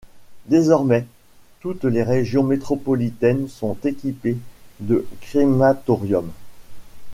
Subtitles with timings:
[0.47, 1.05] Désormais,
[1.59, 4.37] toutes les régions métropolitaines sont équipées
[4.79, 6.31] de crématoriums.